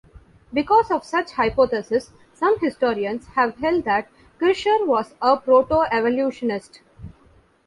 [0.51, 6.81] Because of such hypotheses, some historians have held that Kircher was a proto-evolutionist.